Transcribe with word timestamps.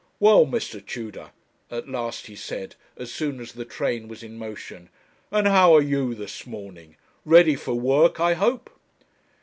'Well, 0.19 0.47
Mr. 0.47 0.83
Tudor,' 0.83 1.29
at 1.69 1.87
last 1.87 2.25
he 2.25 2.35
said, 2.35 2.73
as 2.97 3.11
soon 3.11 3.39
as 3.39 3.51
the 3.51 3.65
train 3.65 4.07
was 4.07 4.23
in 4.23 4.35
motion, 4.35 4.89
'and 5.31 5.47
how 5.47 5.75
are 5.75 5.83
you 5.83 6.15
this 6.15 6.47
morning 6.47 6.95
ready 7.23 7.55
for 7.55 7.75
work, 7.75 8.19
I 8.19 8.33
hope?' 8.33 8.71